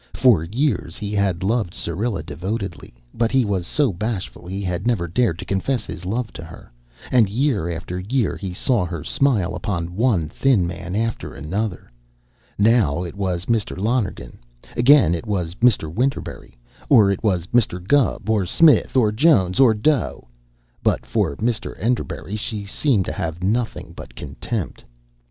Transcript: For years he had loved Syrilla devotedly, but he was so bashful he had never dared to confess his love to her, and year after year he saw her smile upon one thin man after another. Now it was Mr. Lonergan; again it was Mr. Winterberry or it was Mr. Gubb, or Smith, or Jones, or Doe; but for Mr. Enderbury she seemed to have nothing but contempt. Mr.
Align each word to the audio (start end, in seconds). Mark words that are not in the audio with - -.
For 0.15 0.43
years 0.43 0.97
he 0.97 1.11
had 1.13 1.43
loved 1.43 1.75
Syrilla 1.75 2.23
devotedly, 2.23 2.91
but 3.13 3.31
he 3.31 3.45
was 3.45 3.67
so 3.67 3.93
bashful 3.93 4.47
he 4.47 4.63
had 4.63 4.87
never 4.87 5.07
dared 5.07 5.37
to 5.37 5.45
confess 5.45 5.85
his 5.85 6.05
love 6.07 6.33
to 6.33 6.43
her, 6.43 6.71
and 7.11 7.29
year 7.29 7.69
after 7.69 7.99
year 7.99 8.35
he 8.35 8.51
saw 8.51 8.83
her 8.83 9.03
smile 9.03 9.53
upon 9.53 9.95
one 9.95 10.27
thin 10.27 10.65
man 10.65 10.95
after 10.95 11.35
another. 11.35 11.91
Now 12.57 13.03
it 13.03 13.13
was 13.13 13.45
Mr. 13.45 13.77
Lonergan; 13.77 14.39
again 14.75 15.13
it 15.13 15.27
was 15.27 15.53
Mr. 15.61 15.87
Winterberry 15.93 16.57
or 16.89 17.11
it 17.11 17.23
was 17.23 17.45
Mr. 17.53 17.77
Gubb, 17.87 18.27
or 18.27 18.43
Smith, 18.43 18.97
or 18.97 19.11
Jones, 19.11 19.59
or 19.59 19.75
Doe; 19.75 20.27
but 20.81 21.05
for 21.05 21.35
Mr. 21.35 21.75
Enderbury 21.79 22.35
she 22.35 22.65
seemed 22.65 23.05
to 23.05 23.13
have 23.13 23.43
nothing 23.43 23.93
but 23.95 24.15
contempt. 24.15 24.81
Mr. 24.81 25.17